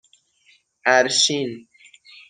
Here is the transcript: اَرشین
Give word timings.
اَرشین 0.85 1.67